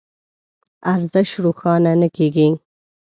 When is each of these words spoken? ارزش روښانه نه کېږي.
ارزش 0.93 1.29
روښانه 1.43 1.93
نه 2.01 2.07
کېږي. 2.15 2.47